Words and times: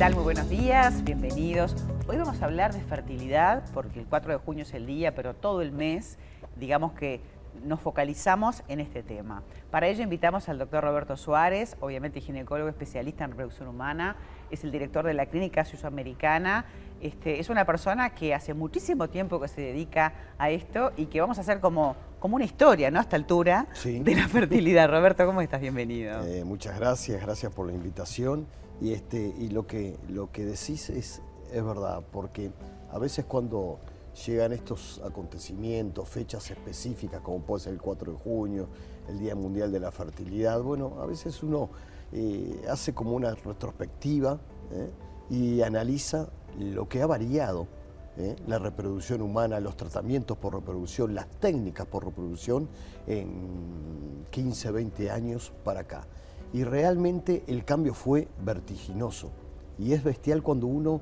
tal? 0.00 0.14
Muy 0.14 0.24
buenos 0.24 0.48
días, 0.48 1.04
bienvenidos. 1.04 1.76
Hoy 2.08 2.16
vamos 2.16 2.40
a 2.40 2.46
hablar 2.46 2.72
de 2.72 2.80
fertilidad 2.80 3.62
porque 3.74 4.00
el 4.00 4.06
4 4.06 4.32
de 4.32 4.38
junio 4.38 4.62
es 4.62 4.72
el 4.72 4.86
día, 4.86 5.14
pero 5.14 5.34
todo 5.34 5.60
el 5.60 5.72
mes, 5.72 6.16
digamos 6.56 6.94
que 6.94 7.20
nos 7.66 7.80
focalizamos 7.80 8.62
en 8.68 8.80
este 8.80 9.02
tema. 9.02 9.42
Para 9.70 9.88
ello 9.88 10.02
invitamos 10.02 10.48
al 10.48 10.58
doctor 10.58 10.84
Roberto 10.84 11.18
Suárez, 11.18 11.76
obviamente 11.80 12.22
ginecólogo 12.22 12.70
especialista 12.70 13.24
en 13.24 13.32
reproducción 13.32 13.68
humana, 13.68 14.16
es 14.50 14.64
el 14.64 14.70
director 14.70 15.04
de 15.04 15.12
la 15.12 15.26
Clínica 15.26 15.66
Suizoamericana, 15.66 16.64
este, 17.02 17.38
es 17.38 17.50
una 17.50 17.66
persona 17.66 18.14
que 18.14 18.32
hace 18.32 18.54
muchísimo 18.54 19.10
tiempo 19.10 19.38
que 19.38 19.48
se 19.48 19.60
dedica 19.60 20.14
a 20.38 20.48
esto 20.48 20.92
y 20.96 21.06
que 21.06 21.20
vamos 21.20 21.36
a 21.36 21.42
hacer 21.42 21.60
como, 21.60 21.94
como 22.20 22.36
una 22.36 22.46
historia, 22.46 22.90
¿no? 22.90 23.00
A 23.00 23.02
esta 23.02 23.16
altura 23.16 23.66
de 23.84 24.14
la 24.14 24.28
fertilidad. 24.28 24.88
Roberto, 24.88 25.26
¿cómo 25.26 25.42
estás? 25.42 25.60
Bienvenido. 25.60 26.24
Eh, 26.24 26.42
muchas 26.42 26.80
gracias, 26.80 27.20
gracias 27.20 27.52
por 27.52 27.66
la 27.66 27.74
invitación. 27.74 28.46
Y, 28.80 28.92
este, 28.92 29.34
y 29.38 29.48
lo, 29.48 29.66
que, 29.66 29.96
lo 30.08 30.30
que 30.32 30.44
decís 30.44 30.90
es, 30.90 31.20
es 31.52 31.64
verdad, 31.64 32.02
porque 32.10 32.50
a 32.90 32.98
veces 32.98 33.24
cuando 33.26 33.78
llegan 34.26 34.52
estos 34.52 35.00
acontecimientos, 35.04 36.08
fechas 36.08 36.50
específicas, 36.50 37.20
como 37.20 37.40
puede 37.40 37.64
ser 37.64 37.72
el 37.74 37.80
4 37.80 38.12
de 38.12 38.18
junio, 38.18 38.68
el 39.08 39.18
Día 39.18 39.34
Mundial 39.34 39.70
de 39.72 39.80
la 39.80 39.90
Fertilidad, 39.90 40.62
bueno, 40.62 40.96
a 41.00 41.06
veces 41.06 41.42
uno 41.42 41.70
eh, 42.12 42.62
hace 42.68 42.92
como 42.92 43.12
una 43.12 43.34
retrospectiva 43.34 44.40
¿eh? 44.72 44.90
y 45.30 45.62
analiza 45.62 46.28
lo 46.58 46.88
que 46.88 47.02
ha 47.02 47.06
variado 47.06 47.68
¿eh? 48.16 48.36
la 48.46 48.58
reproducción 48.58 49.22
humana, 49.22 49.60
los 49.60 49.76
tratamientos 49.76 50.36
por 50.36 50.54
reproducción, 50.54 51.14
las 51.14 51.28
técnicas 51.28 51.86
por 51.86 52.04
reproducción 52.04 52.68
en 53.06 54.26
15, 54.30 54.70
20 54.72 55.10
años 55.10 55.52
para 55.64 55.80
acá. 55.80 56.06
Y 56.52 56.64
realmente 56.64 57.44
el 57.46 57.64
cambio 57.64 57.94
fue 57.94 58.28
vertiginoso. 58.44 59.30
Y 59.78 59.92
es 59.92 60.04
bestial 60.04 60.42
cuando 60.42 60.66
uno 60.66 61.00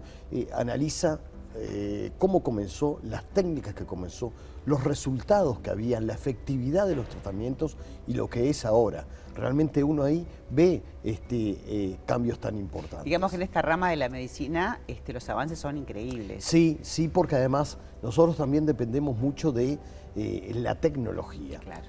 analiza 0.55 1.21
eh, 1.61 2.13
cómo 2.19 2.43
comenzó, 2.43 3.01
las 3.03 3.25
técnicas 3.31 3.75
que 3.75 3.85
comenzó, 3.85 4.33
los 4.67 4.85
resultados 4.85 5.59
que 5.61 5.71
había, 5.71 6.01
la 6.01 6.13
efectividad 6.13 6.87
de 6.87 6.95
los 6.95 7.09
tratamientos 7.09 7.77
y 8.07 8.15
lo 8.15 8.29
que 8.29 8.51
es 8.51 8.65
ahora. 8.65 9.07
Realmente 9.35 9.83
uno 9.83 10.03
ahí 10.03 10.27
ve 10.51 10.83
este, 11.03 11.59
eh, 11.67 11.97
cambios 12.07 12.39
tan 12.39 12.57
importantes. 12.57 13.05
Digamos 13.05 13.31
que 13.31 13.37
en 13.37 13.43
esta 13.43 13.63
rama 13.63 13.91
de 13.91 13.97
la 13.97 14.09
medicina 14.09 14.81
este, 14.87 15.13
los 15.13 15.29
avances 15.31 15.59
son 15.59 15.79
increíbles. 15.79 16.45
Sí, 16.45 16.79
sí, 16.83 17.09
porque 17.09 17.37
además 17.37 17.79
nosotros 18.03 18.37
también 18.37 18.67
dependemos 18.67 19.17
mucho 19.17 19.51
de 19.51 19.79
eh, 20.19 20.53
la 20.55 20.75
tecnología. 20.75 21.61
Claro. 21.61 21.87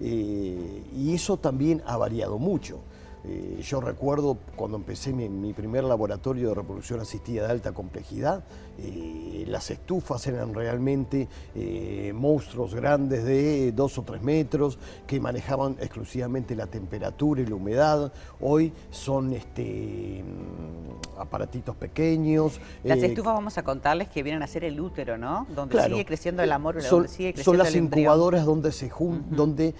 y 0.00 1.14
eso 1.14 1.36
también 1.36 1.82
ha 1.86 1.96
variado 1.96 2.38
mucho. 2.38 2.80
Eh, 3.24 3.60
yo 3.62 3.80
recuerdo 3.80 4.38
cuando 4.56 4.78
empecé 4.78 5.12
mi, 5.12 5.52
primer 5.52 5.84
laboratorio 5.84 6.48
de 6.48 6.54
reproducción 6.54 7.00
asistida 7.00 7.46
de 7.46 7.52
alta 7.52 7.72
complejidad, 7.72 8.44
eh, 8.78 9.44
las 9.46 9.70
estufas 9.70 10.26
eran 10.26 10.54
realmente 10.54 11.28
eh, 11.54 12.12
monstruos 12.14 12.74
grandes 12.74 13.24
de 13.24 13.72
dos 13.72 13.98
o 13.98 14.02
tres 14.02 14.22
metros 14.22 14.78
que 15.06 15.20
manejaban 15.20 15.76
exclusivamente 15.80 16.54
la 16.54 16.66
temperatura 16.66 17.42
y 17.42 17.46
la 17.46 17.54
humedad. 17.56 18.12
Hoy 18.40 18.72
son 18.90 19.34
este, 19.34 20.24
mm, 20.24 21.20
aparatitos 21.20 21.76
pequeños. 21.76 22.58
Las 22.84 23.02
estufas 23.02 23.34
vamos 23.34 23.58
a 23.58 23.62
contarles 23.62 24.08
que 24.08 24.22
vienen 24.22 24.42
a 24.42 24.46
ser 24.46 24.64
el 24.64 24.80
útero, 24.80 25.18
¿no? 25.18 25.46
Donde 25.54 25.82
sigue 25.82 26.06
creciendo 26.06 26.42
el 26.42 26.52
amor, 26.52 26.80
son, 26.80 27.00
donde 27.00 27.08
sigue 27.08 27.34
creciendo 27.34 27.44
Son 27.44 27.58
las 27.58 27.74
incubadoras 27.74 28.46
donde 28.46 28.72
se, 28.72 28.90
donde, 29.30 29.74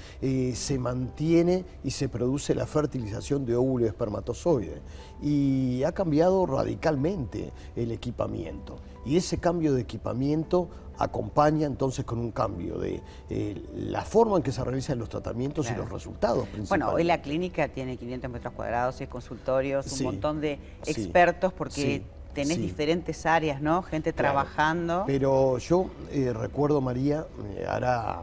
se 0.54 0.78
mantiene 0.78 1.64
y 1.82 1.90
se 1.92 2.08
produce 2.08 2.54
la 2.54 2.66
fertilización 2.66 3.29
de 3.38 3.56
óvulo 3.56 3.84
y 3.84 3.88
espermatozoide. 3.88 4.80
Y 5.22 5.82
ha 5.84 5.92
cambiado 5.92 6.46
radicalmente 6.46 7.52
el 7.76 7.92
equipamiento. 7.92 8.78
Y 9.04 9.16
ese 9.16 9.38
cambio 9.38 9.72
de 9.74 9.82
equipamiento 9.82 10.68
acompaña 10.98 11.66
entonces 11.66 12.04
con 12.04 12.18
un 12.18 12.30
cambio 12.30 12.78
de 12.78 13.02
eh, 13.30 13.62
la 13.74 14.02
forma 14.02 14.36
en 14.36 14.42
que 14.42 14.52
se 14.52 14.62
realizan 14.62 14.98
los 14.98 15.08
tratamientos 15.08 15.70
y 15.70 15.74
los 15.74 15.88
resultados 15.90 16.46
Bueno, 16.68 16.90
hoy 16.90 17.04
la 17.04 17.22
clínica 17.22 17.68
tiene 17.68 17.96
500 17.96 18.30
metros 18.30 18.52
cuadrados, 18.52 19.00
es 19.00 19.08
consultorios, 19.08 19.90
un 19.98 20.04
montón 20.04 20.40
de 20.40 20.58
expertos 20.86 21.52
porque... 21.52 22.02
tenés 22.34 22.58
diferentes 22.58 23.26
áreas, 23.26 23.60
¿no? 23.60 23.82
Gente 23.82 24.12
trabajando. 24.12 25.04
Pero 25.06 25.58
yo 25.58 25.90
eh, 26.12 26.32
recuerdo, 26.32 26.80
María, 26.80 27.26
eh, 27.56 27.66
hará 27.68 28.20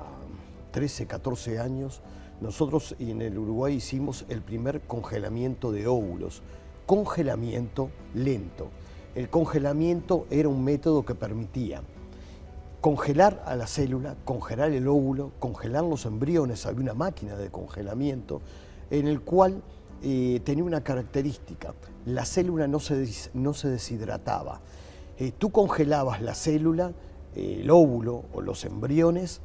13, 0.71 1.07
14 1.07 1.59
años, 1.59 2.01
nosotros 2.41 2.95
en 2.99 3.21
el 3.21 3.37
Uruguay 3.37 3.75
hicimos 3.75 4.25
el 4.29 4.41
primer 4.41 4.81
congelamiento 4.81 5.71
de 5.71 5.87
óvulos, 5.87 6.41
congelamiento 6.85 7.89
lento. 8.13 8.69
El 9.15 9.29
congelamiento 9.29 10.27
era 10.29 10.47
un 10.47 10.63
método 10.63 11.03
que 11.03 11.15
permitía 11.15 11.81
congelar 12.81 13.43
a 13.45 13.55
la 13.55 13.65
célula, 13.65 14.15
congelar 14.23 14.71
el 14.71 14.87
óvulo, 14.87 15.31
congelar 15.39 15.83
los 15.83 16.05
embriones. 16.05 16.65
Había 16.65 16.81
una 16.81 16.93
máquina 16.93 17.35
de 17.35 17.49
congelamiento 17.49 18.41
en 18.91 19.07
el 19.07 19.21
cual 19.21 19.63
eh, 20.03 20.39
tenía 20.43 20.63
una 20.63 20.83
característica. 20.83 21.73
La 22.05 22.23
célula 22.25 22.67
no 22.67 22.79
se, 22.79 23.09
no 23.33 23.53
se 23.53 23.69
deshidrataba. 23.69 24.61
Eh, 25.17 25.31
tú 25.35 25.51
congelabas 25.51 26.21
la 26.21 26.35
célula, 26.35 26.93
el 27.35 27.69
óvulo 27.69 28.25
o 28.33 28.41
los 28.41 28.63
embriones 28.65 29.41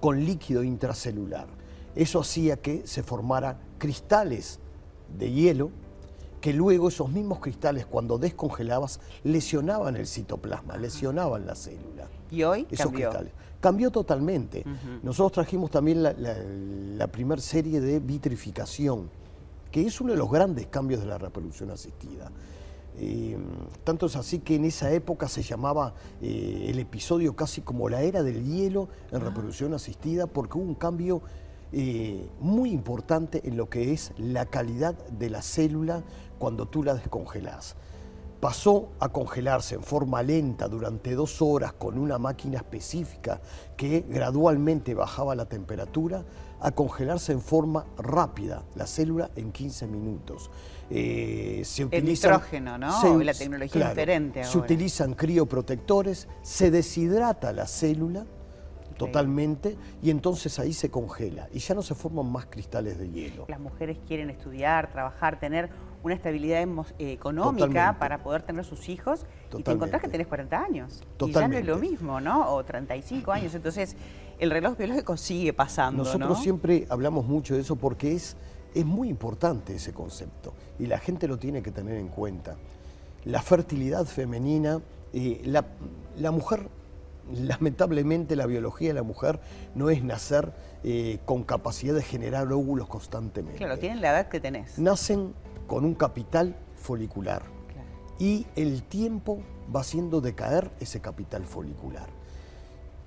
con 0.00 0.24
líquido 0.24 0.64
intracelular. 0.64 1.46
Eso 1.94 2.20
hacía 2.20 2.56
que 2.56 2.86
se 2.86 3.02
formaran 3.02 3.58
cristales 3.78 4.58
de 5.18 5.30
hielo, 5.30 5.70
que 6.40 6.52
luego 6.52 6.88
esos 6.88 7.08
mismos 7.10 7.40
cristales, 7.40 7.86
cuando 7.86 8.18
descongelabas, 8.18 9.00
lesionaban 9.22 9.96
el 9.96 10.06
citoplasma, 10.06 10.76
lesionaban 10.76 11.46
la 11.46 11.54
célula. 11.54 12.08
¿Y 12.30 12.42
hoy 12.42 12.66
esos 12.70 12.86
cambió? 12.86 13.08
cristales. 13.08 13.32
Cambió 13.60 13.90
totalmente. 13.90 14.64
Nosotros 15.02 15.32
trajimos 15.32 15.70
también 15.70 16.02
la, 16.02 16.12
la, 16.12 17.06
primera 17.06 17.40
serie 17.40 17.80
de 17.80 17.98
vitrificación, 17.98 19.08
que 19.70 19.86
es 19.86 20.00
uno 20.02 20.12
de 20.12 20.18
los 20.18 20.30
grandes 20.30 20.66
cambios 20.66 21.00
de 21.00 21.06
la 21.06 21.16
reproducción 21.16 21.70
asistida. 21.70 22.30
Eh, 22.96 23.36
tanto 23.82 24.06
es 24.06 24.14
así 24.14 24.38
que 24.38 24.54
en 24.54 24.66
esa 24.66 24.92
época 24.92 25.26
se 25.26 25.42
llamaba 25.42 25.94
eh, 26.22 26.66
el 26.68 26.78
episodio 26.78 27.34
casi 27.34 27.60
como 27.60 27.88
la 27.88 28.02
era 28.02 28.22
del 28.22 28.44
hielo 28.44 28.88
en 29.10 29.22
ah. 29.22 29.24
reproducción 29.24 29.74
asistida, 29.74 30.26
porque 30.26 30.58
hubo 30.58 30.64
un 30.64 30.74
cambio 30.74 31.22
eh, 31.76 32.30
muy 32.38 32.70
importante 32.70 33.42
en 33.48 33.56
lo 33.56 33.68
que 33.68 33.92
es 33.92 34.12
la 34.16 34.46
calidad 34.46 34.94
de 35.08 35.28
la 35.28 35.42
célula 35.42 36.04
cuando 36.38 36.66
tú 36.66 36.84
la 36.84 36.94
descongelas. 36.94 37.74
Pasó 38.38 38.90
a 39.00 39.08
congelarse 39.08 39.74
en 39.74 39.82
forma 39.82 40.22
lenta 40.22 40.68
durante 40.68 41.16
dos 41.16 41.42
horas 41.42 41.72
con 41.72 41.98
una 41.98 42.16
máquina 42.16 42.58
específica 42.58 43.40
que 43.76 44.04
gradualmente 44.08 44.94
bajaba 44.94 45.34
la 45.34 45.46
temperatura, 45.46 46.24
a 46.60 46.70
congelarse 46.70 47.32
en 47.32 47.40
forma 47.40 47.86
rápida 47.98 48.62
la 48.76 48.86
célula 48.86 49.32
en 49.34 49.50
15 49.50 49.88
minutos. 49.88 50.52
Eh, 50.90 51.62
se 51.64 51.88
el 51.90 52.04
nitrógeno, 52.04 52.78
¿no? 52.78 53.18
la 53.20 53.34
tecnología 53.34 53.88
diferente 53.88 54.44
Se 54.44 54.58
utilizan 54.58 55.14
crioprotectores, 55.14 56.28
se 56.42 56.70
deshidrata 56.70 57.52
la 57.52 57.66
célula 57.66 58.26
totalmente 58.96 59.76
y 60.02 60.10
entonces 60.10 60.58
ahí 60.58 60.72
se 60.72 60.90
congela 60.90 61.48
y 61.52 61.58
ya 61.58 61.74
no 61.74 61.82
se 61.82 61.94
forman 61.94 62.30
más 62.30 62.46
cristales 62.46 62.98
de 62.98 63.10
hielo. 63.10 63.46
Las 63.48 63.60
mujeres 63.60 63.98
quieren 64.06 64.30
estudiar, 64.30 64.90
trabajar, 64.92 65.38
tener 65.38 65.70
una 66.02 66.14
estabilidad 66.14 66.62
eh, 66.98 67.12
económica 67.12 67.96
para 67.98 68.22
poder 68.22 68.42
tener 68.42 68.64
sus 68.64 68.88
hijos 68.88 69.24
y 69.56 69.62
te 69.62 69.72
encontrás 69.72 70.02
que 70.02 70.08
tenés 70.08 70.26
40 70.26 70.62
años. 70.62 71.02
Y 71.20 71.32
ya 71.32 71.48
no 71.48 71.56
es 71.56 71.64
lo 71.64 71.78
mismo, 71.78 72.20
¿no? 72.20 72.54
O 72.54 72.62
35 72.62 73.32
años. 73.32 73.54
Entonces 73.54 73.96
el 74.38 74.50
reloj 74.50 74.76
biológico 74.76 75.16
sigue 75.16 75.52
pasando. 75.52 76.04
Nosotros 76.04 76.40
siempre 76.40 76.86
hablamos 76.90 77.26
mucho 77.26 77.54
de 77.54 77.60
eso 77.62 77.76
porque 77.76 78.12
es, 78.12 78.36
es 78.74 78.84
muy 78.84 79.08
importante 79.08 79.76
ese 79.76 79.92
concepto 79.92 80.52
y 80.78 80.86
la 80.86 80.98
gente 80.98 81.26
lo 81.26 81.38
tiene 81.38 81.62
que 81.62 81.70
tener 81.70 81.96
en 81.96 82.08
cuenta. 82.08 82.56
La 83.24 83.40
fertilidad 83.40 84.04
femenina, 84.04 84.80
eh, 85.14 85.40
la, 85.44 85.64
la 86.18 86.30
mujer 86.30 86.68
lamentablemente 87.32 88.36
la 88.36 88.46
biología 88.46 88.88
de 88.88 88.94
la 88.94 89.02
mujer 89.02 89.40
no 89.74 89.90
es 89.90 90.02
nacer 90.04 90.52
eh, 90.82 91.18
con 91.24 91.44
capacidad 91.44 91.94
de 91.94 92.02
generar 92.02 92.52
óvulos 92.52 92.88
constantemente. 92.88 93.58
Claro, 93.58 93.78
tienen 93.78 94.00
la 94.00 94.10
edad 94.10 94.28
que 94.28 94.40
tenés. 94.40 94.78
Nacen 94.78 95.34
con 95.66 95.84
un 95.84 95.94
capital 95.94 96.56
folicular 96.76 97.42
y 98.18 98.46
el 98.56 98.82
tiempo 98.82 99.40
va 99.74 99.80
haciendo 99.80 100.20
decaer 100.20 100.70
ese 100.80 101.00
capital 101.00 101.44
folicular. 101.44 102.08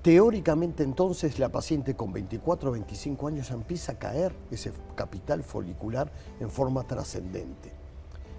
Teóricamente 0.02 0.84
entonces 0.84 1.38
la 1.40 1.50
paciente 1.50 1.96
con 1.96 2.14
24 2.14 2.70
o 2.70 2.74
25 2.74 3.28
años 3.28 3.52
empieza 3.52 3.94
a 3.94 4.00
caer 4.00 4.34
ese 4.52 4.72
capital 4.96 5.44
folicular 5.44 6.12
en 6.40 6.50
forma 6.50 6.84
trascendente. 6.84 7.72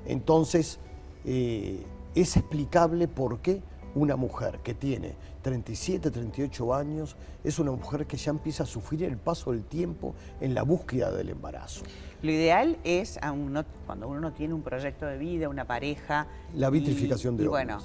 Entonces 0.07 0.79
eh, 1.25 1.85
es 2.15 2.37
explicable 2.37 3.09
por 3.09 3.41
qué 3.41 3.63
una 3.95 4.17
mujer 4.17 4.61
que 4.63 4.75
tiene 4.75 5.15
37, 5.43 6.11
38 6.11 6.75
años, 6.75 7.17
es 7.45 7.59
una 7.59 7.71
mujer 7.71 8.07
que 8.07 8.17
ya 8.17 8.31
empieza 8.31 8.65
a 8.65 8.67
sufrir 8.67 9.05
el 9.05 9.17
paso 9.17 9.53
del 9.53 9.65
tiempo 9.65 10.15
en 10.41 10.55
la 10.55 10.63
búsqueda 10.63 11.11
del 11.11 11.31
embarazo. 11.31 11.85
Lo 12.23 12.31
ideal 12.31 12.79
es, 12.85 13.19
cuando 13.87 14.09
uno 14.09 14.21
no 14.21 14.33
tiene 14.33 14.55
un 14.55 14.63
proyecto 14.63 15.07
de 15.07 15.19
vida, 15.19 15.49
una 15.49 15.67
pareja... 15.67 16.27
La 16.55 16.71
vitrificación 16.71 17.37
de 17.37 17.45
y 17.45 17.47
bueno, 17.47 17.79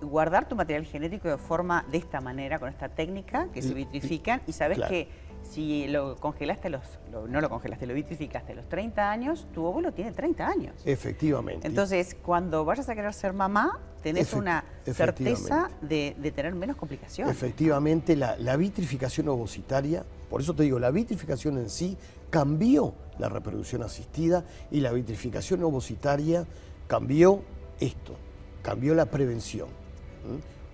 guardar 0.00 0.48
tu 0.48 0.56
material 0.56 0.84
genético 0.84 1.28
de 1.28 1.38
forma, 1.38 1.84
de 1.90 1.98
esta 1.98 2.20
manera, 2.20 2.58
con 2.58 2.68
esta 2.68 2.88
técnica, 2.88 3.48
que 3.52 3.62
se 3.62 3.74
vitrifican, 3.74 4.42
y 4.46 4.52
sabes 4.52 4.78
que 4.88 5.08
si 5.42 5.88
lo 5.88 6.16
congelaste, 6.16 6.70
los, 6.70 6.82
no 7.28 7.40
lo 7.40 7.50
congelaste, 7.50 7.86
lo 7.86 7.94
vitrificaste 7.94 8.52
a 8.52 8.54
los 8.54 8.68
30 8.68 9.10
años, 9.10 9.46
tu 9.52 9.64
óvulo 9.64 9.92
tiene 9.92 10.12
30 10.12 10.46
años. 10.46 10.82
Efectivamente. 10.84 11.66
Entonces, 11.66 12.16
cuando 12.22 12.64
vayas 12.64 12.88
a 12.88 12.94
querer 12.94 13.12
ser 13.12 13.32
mamá, 13.32 13.80
tenés 14.02 14.32
una 14.32 14.64
certeza 14.84 15.70
de, 15.80 16.14
tener 16.34 16.54
menos 16.54 16.76
complicaciones. 16.76 17.34
Efectivamente, 17.34 18.16
la, 18.16 18.36
la 18.36 18.56
vitrificación 18.56 19.28
ovocitaria, 19.28 20.04
por 20.28 20.40
eso 20.40 20.54
te 20.54 20.64
digo, 20.64 20.78
la 20.78 20.90
vitrificación 20.90 21.58
en 21.58 21.70
sí 21.70 21.96
cambió 22.30 22.94
la 23.18 23.28
reproducción 23.28 23.82
asistida 23.82 24.44
y 24.70 24.80
la 24.80 24.92
vitrificación 24.92 25.62
ovocitaria 25.62 26.46
cambió 26.88 27.42
esto, 27.80 28.16
cambió 28.62 28.94
la 28.94 29.06
prevención. 29.06 29.68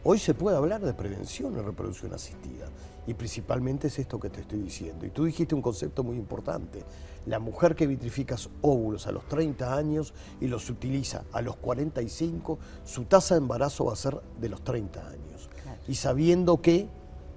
Hoy 0.05 0.19
se 0.19 0.33
puede 0.33 0.57
hablar 0.57 0.81
de 0.81 0.95
prevención 0.95 1.57
en 1.57 1.65
reproducción 1.65 2.15
asistida 2.15 2.69
y 3.07 3.15
principalmente 3.15 3.89
es 3.89 3.99
esto 3.99 4.21
que 4.21 4.31
te 4.31 4.43
estoy 4.43 4.61
diciendo. 4.61 5.05
Y 5.05 5.11
tú 5.11 5.25
dijiste 5.25 5.57
un 5.57 5.63
concepto 5.63 6.05
muy 6.05 6.17
importante. 6.17 6.85
La 7.27 7.41
mujer 7.41 7.75
que 7.75 7.89
vitrifica 7.89 8.37
óvulos 8.63 9.09
a 9.09 9.13
los 9.13 9.27
30 9.27 9.75
años 9.75 10.15
y 10.41 10.47
los 10.47 10.71
utiliza 10.71 11.25
a 11.33 11.43
los 11.43 11.57
45, 11.57 12.59
su 12.85 13.07
tasa 13.07 13.35
de 13.35 13.41
embarazo 13.41 13.87
va 13.87 13.95
a 13.95 13.97
ser 13.97 14.21
de 14.41 14.49
los 14.49 14.63
30 14.63 15.01
años. 15.09 15.51
Y 15.89 15.97
sabiendo 15.97 16.63
que 16.63 16.89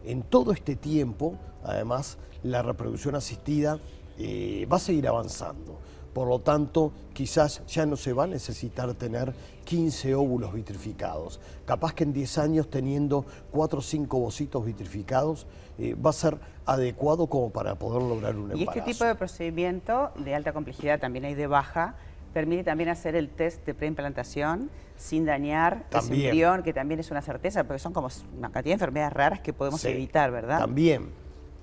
en 0.06 0.22
todo 0.22 0.52
este 0.52 0.76
tiempo, 0.76 1.38
además, 1.64 2.20
la 2.44 2.62
reproducción 2.62 3.16
asistida 3.16 3.80
eh, 4.20 4.68
va 4.72 4.78
a 4.78 4.80
seguir 4.80 5.08
avanzando. 5.08 5.80
Por 6.14 6.28
lo 6.28 6.40
tanto, 6.40 6.92
quizás 7.14 7.66
ya 7.68 7.86
no 7.86 7.96
se 7.96 8.14
va 8.14 8.26
a 8.26 8.28
necesitar 8.28 8.94
tener 8.96 9.34
15 9.66 10.16
óvulos 10.16 10.54
vitrificados. 10.54 11.40
Capaz 11.66 11.94
que 11.94 12.04
en 12.04 12.14
10 12.14 12.38
años 12.38 12.70
teniendo 12.70 13.26
4 13.52 13.80
o 13.80 13.82
5 13.82 14.20
bocitos 14.20 14.66
vitrificados 14.66 15.48
eh, 15.80 15.96
va 15.96 16.10
a 16.10 16.14
ser 16.14 16.38
adecuado 16.66 17.28
como 17.28 17.50
para 17.52 17.76
poder 17.76 18.04
lograr 18.04 18.36
un 18.36 18.52
embarazo. 18.52 18.60
Y 18.60 18.64
este 18.64 18.82
tipo 18.82 19.06
de 19.06 19.16
procedimiento 19.16 20.12
de 20.16 20.36
alta 20.36 20.52
complejidad, 20.54 21.00
también 21.00 21.26
hay 21.26 21.36
de 21.36 21.48
baja, 21.48 21.96
permite 22.34 22.64
también 22.64 22.90
hacer 22.90 23.16
el 23.16 23.30
test 23.30 23.66
de 23.66 23.74
preimplantación 23.74 24.70
sin 24.98 25.26
dañar 25.26 25.86
el 25.92 26.14
embrión, 26.14 26.62
que 26.64 26.74
también 26.74 27.00
es 27.00 27.10
una 27.10 27.22
certeza, 27.22 27.64
porque 27.64 27.80
son 27.80 27.94
como 27.94 28.10
una 28.38 28.52
cantidad 28.52 28.72
de 28.72 28.74
enfermedades 28.74 29.14
raras 29.14 29.40
que 29.40 29.54
podemos 29.54 29.84
evitar, 29.86 30.30
¿verdad? 30.32 30.60
También, 30.60 31.10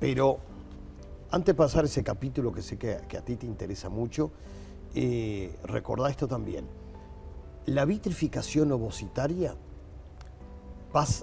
pero 0.01 0.41
antes 1.31 1.47
de 1.47 1.55
pasar 1.55 1.85
ese 1.85 2.03
capítulo 2.03 2.53
que 2.53 2.63
sé 2.63 2.79
que, 2.79 2.95
a 2.95 3.23
ti 3.23 3.37
te 3.37 3.47
interesa 3.47 3.89
mucho, 3.89 4.31
eh, 4.95 5.57
recordá 5.65 6.09
esto 6.09 6.27
también. 6.27 6.67
La 7.67 7.85
vitrificación 7.85 8.73
ovocitaria 8.73 9.55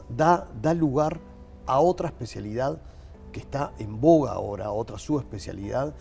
da, 0.09 0.47
da 0.61 0.73
lugar 0.73 1.19
a 1.65 1.79
otra 1.79 2.09
especialidad 2.09 2.79
que 3.31 3.39
está 3.41 3.73
en 3.79 3.99
boga 3.99 4.31
ahora, 4.31 4.71
otra 4.71 4.97
subespecialidad 4.97 5.93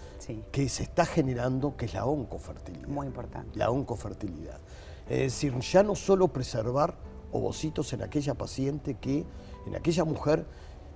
que 0.53 0.69
se 0.69 0.85
está 0.85 1.05
generando, 1.05 1.77
que 1.77 1.87
es 1.87 1.95
la 1.95 2.07
oncofertilidad. 2.07 2.87
Muy 2.87 3.09
importante. 3.09 3.59
La 3.59 3.71
oncofertilidad. 3.71 4.61
Es 5.09 5.33
decir, 5.33 5.59
ya 5.59 5.83
no 5.83 5.97
solo 5.97 6.29
preservar 6.29 6.97
ovocitos 7.33 7.93
en 7.93 8.03
aquella 8.03 8.35
paciente 8.35 8.95
que, 8.95 9.25
en 9.67 9.75
aquella 9.75 10.05
mujer 10.05 10.47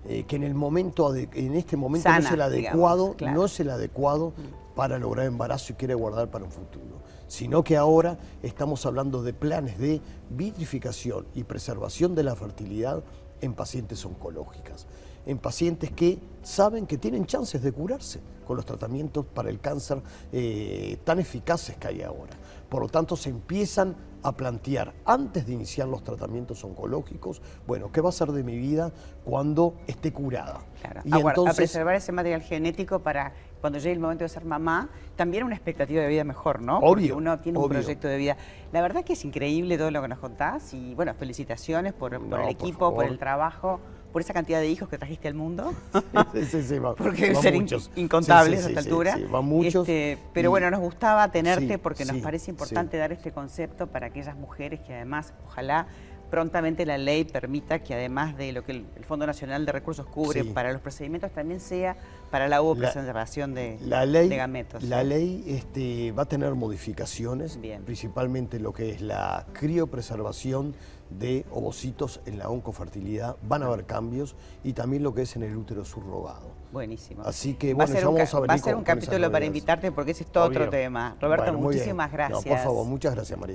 eh, 0.06 0.24
que 0.24 0.36
en 0.36 0.44
el 0.44 0.54
momento 0.54 1.14
en 1.14 1.54
este 1.54 1.76
momento 1.76 2.08
no 2.08 2.18
es 2.18 2.30
el 2.30 2.40
adecuado, 2.40 3.16
no 3.20 3.44
es 3.44 3.60
el 3.60 3.70
adecuado 3.70 4.32
para 4.74 4.98
lograr 4.98 5.26
embarazo 5.26 5.72
y 5.72 5.76
quiere 5.76 5.94
guardar 5.94 6.30
para 6.30 6.44
un 6.44 6.52
futuro, 6.52 7.02
sino 7.26 7.64
que 7.64 7.76
ahora 7.76 8.18
estamos 8.42 8.86
hablando 8.86 9.22
de 9.22 9.32
planes 9.32 9.78
de 9.78 10.00
vitrificación 10.30 11.26
y 11.34 11.44
preservación 11.44 12.14
de 12.14 12.22
la 12.22 12.36
fertilidad 12.36 13.02
en 13.40 13.54
pacientes 13.54 14.04
oncológicas, 14.04 14.86
en 15.26 15.38
pacientes 15.38 15.90
que 15.90 16.18
saben 16.42 16.86
que 16.86 16.96
tienen 16.96 17.26
chances 17.26 17.62
de 17.62 17.72
curarse 17.72 18.20
con 18.46 18.56
los 18.56 18.64
tratamientos 18.64 19.26
para 19.26 19.50
el 19.50 19.60
cáncer 19.60 20.00
eh, 20.32 20.96
tan 21.04 21.18
eficaces 21.18 21.76
que 21.76 21.88
hay 21.88 22.02
ahora. 22.02 22.32
Por 22.68 22.82
lo 22.82 22.88
tanto, 22.88 23.16
se 23.16 23.30
empiezan 23.30 23.96
a 24.22 24.32
plantear 24.32 24.94
antes 25.04 25.46
de 25.46 25.52
iniciar 25.52 25.88
los 25.88 26.02
tratamientos 26.02 26.64
oncológicos, 26.64 27.40
bueno, 27.66 27.92
¿qué 27.92 28.00
va 28.00 28.08
a 28.08 28.12
ser 28.12 28.32
de 28.32 28.42
mi 28.42 28.58
vida 28.58 28.92
cuando 29.24 29.74
esté 29.86 30.12
curada? 30.12 30.60
Claro. 30.80 31.02
Y 31.04 31.12
entonces, 31.14 31.54
a 31.54 31.56
preservar 31.56 31.94
ese 31.94 32.12
material 32.12 32.42
genético 32.42 32.98
para 33.00 33.32
cuando 33.60 33.78
llegue 33.78 33.92
el 33.92 34.00
momento 34.00 34.24
de 34.24 34.28
ser 34.28 34.44
mamá, 34.44 34.90
también 35.16 35.44
una 35.44 35.54
expectativa 35.54 36.02
de 36.02 36.08
vida 36.08 36.24
mejor, 36.24 36.60
¿no? 36.60 36.78
Obvio. 36.78 36.90
Porque 36.90 37.12
uno 37.12 37.38
tiene 37.40 37.58
un 37.58 37.68
proyecto 37.68 38.08
de 38.08 38.16
vida. 38.16 38.36
La 38.72 38.80
verdad 38.82 39.04
que 39.04 39.14
es 39.14 39.24
increíble 39.24 39.78
todo 39.78 39.90
lo 39.90 40.02
que 40.02 40.08
nos 40.08 40.18
contás 40.18 40.74
y 40.74 40.94
bueno, 40.94 41.14
felicitaciones 41.14 41.92
por, 41.92 42.14
el 42.14 42.48
equipo, 42.48 42.94
por 42.94 43.04
el 43.04 43.18
trabajo 43.18 43.80
por 44.12 44.22
esa 44.22 44.32
cantidad 44.32 44.60
de 44.60 44.68
hijos 44.68 44.88
que 44.88 44.98
trajiste 44.98 45.28
al 45.28 45.34
mundo. 45.34 45.74
Sí, 46.32 46.44
sí, 46.44 46.62
sí, 46.62 46.74
Porque 46.96 47.32
deben 47.32 47.68
ser 47.68 47.80
incontables 47.96 48.64
a 48.64 48.68
esta 48.68 48.80
altura. 48.80 49.16
Sí, 49.16 49.24
van 49.24 49.44
muchos. 49.44 49.88
Este, 49.88 50.18
pero 50.32 50.50
bueno, 50.50 50.70
nos 50.70 50.80
gustaba 50.80 51.30
tenerte 51.30 51.78
porque 51.78 52.04
nos 52.04 52.16
parece 52.18 52.50
importante 52.50 52.96
dar 52.96 53.12
este 53.12 53.32
concepto 53.32 53.86
para 53.86 54.06
aquellas 54.06 54.36
mujeres 54.36 54.80
que 54.80 54.94
además, 54.94 55.32
ojalá 55.46 55.86
prontamente 56.30 56.86
la 56.86 56.98
ley 56.98 57.24
permita 57.24 57.80
que 57.80 57.94
además 57.94 58.36
de 58.36 58.52
lo 58.52 58.64
que 58.64 58.72
el, 58.72 58.86
Fondo 59.06 59.26
Nacional 59.26 59.64
de 59.64 59.72
Recursos 59.72 60.06
cubre 60.06 60.44
para 60.44 60.72
los 60.72 60.82
procedimientos, 60.82 61.30
también 61.32 61.60
sea 61.60 61.96
para 62.30 62.48
la 62.48 62.60
preservación 62.74 63.54
de, 63.54 63.78
la 63.80 64.04
ley, 64.04 64.28
de 64.28 64.36
gametos. 64.36 64.82
La 64.82 65.02
ley 65.02 65.44
este, 65.46 66.12
va 66.12 66.24
a 66.24 66.26
tener 66.26 66.54
modificaciones, 66.54 67.58
principalmente 67.84 68.58
lo 68.58 68.72
que 68.72 68.90
es 68.90 69.00
la 69.00 69.46
criopreservación 69.52 70.74
de 71.10 71.46
ovocitos 71.50 72.20
en 72.26 72.38
la 72.38 72.48
oncofertilidad, 72.48 73.36
van 73.42 73.62
a 73.62 73.66
haber 73.66 73.86
cambios 73.86 74.36
y 74.62 74.74
también 74.74 75.02
lo 75.02 75.14
que 75.14 75.22
es 75.22 75.36
en 75.36 75.42
el 75.42 75.56
útero 75.56 75.84
subrogado. 75.84 76.58
Buenísimo. 76.70 77.22
Así 77.24 77.54
que 77.54 77.72
bueno, 77.72 77.94
ya 77.94 78.04
vamos 78.04 78.34
a 78.34 78.40
venir 78.40 78.50
Va 78.50 78.54
a 78.54 78.58
ser 78.58 78.74
un 78.74 78.84
capítulo 78.84 79.32
para 79.32 79.46
invitarte 79.46 79.90
porque 79.90 80.10
ese 80.10 80.24
es 80.24 80.30
todo 80.30 80.44
otro 80.44 80.68
tema. 80.68 81.16
Roberto, 81.20 81.52
muchísimas 81.54 82.12
gracias. 82.12 82.44
por 82.44 82.58
favor, 82.58 82.86
muchas 82.86 83.14
gracias 83.14 83.38
María. 83.38 83.54